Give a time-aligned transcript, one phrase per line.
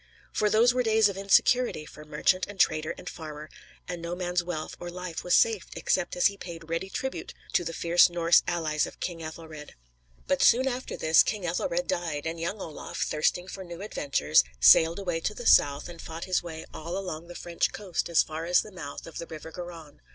[0.33, 3.51] For those were days of insecurity for merchant and trader and farmer,
[3.87, 7.63] and no man's wealth or life was safe except as he paid ready tribute to
[7.63, 9.75] the fierce Norse allies of King Ethelred.
[10.25, 14.97] But soon after this, King Ethelred died, and young Olaf, thirsting for new adventures, sailed
[14.97, 18.45] away to the south and fought his way all along the French coast as far
[18.45, 20.01] as the mouth of the River Garonne.